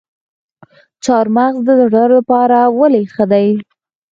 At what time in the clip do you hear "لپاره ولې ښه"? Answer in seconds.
2.17-3.25